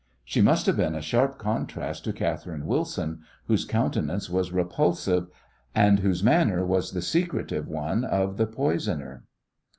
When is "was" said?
4.31-4.51, 6.65-6.93